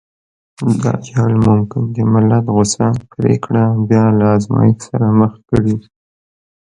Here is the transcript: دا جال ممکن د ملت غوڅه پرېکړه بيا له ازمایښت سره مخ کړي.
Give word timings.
دا 0.81 0.91
جال 1.07 1.33
ممکن 1.47 1.83
د 1.95 1.97
ملت 2.13 2.45
غوڅه 2.53 2.85
پرېکړه 3.11 3.63
بيا 3.89 4.05
له 4.19 4.25
ازمایښت 4.37 4.79
سره 4.89 5.07
مخ 5.19 5.33
کړي. 5.49 5.75